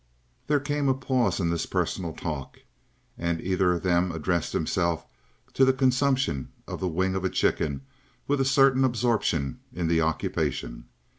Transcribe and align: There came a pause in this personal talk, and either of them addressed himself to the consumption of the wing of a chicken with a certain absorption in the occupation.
There 0.47 0.59
came 0.59 0.89
a 0.89 0.95
pause 0.95 1.39
in 1.39 1.51
this 1.51 1.67
personal 1.67 2.11
talk, 2.11 2.57
and 3.19 3.39
either 3.39 3.73
of 3.73 3.83
them 3.83 4.11
addressed 4.11 4.51
himself 4.51 5.05
to 5.53 5.63
the 5.63 5.73
consumption 5.73 6.51
of 6.67 6.79
the 6.79 6.87
wing 6.87 7.13
of 7.13 7.23
a 7.23 7.29
chicken 7.29 7.81
with 8.27 8.41
a 8.41 8.43
certain 8.43 8.83
absorption 8.83 9.59
in 9.71 9.87
the 9.87 10.01
occupation. 10.01 10.85